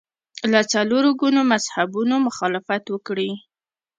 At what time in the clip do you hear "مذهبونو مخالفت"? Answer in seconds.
1.51-2.83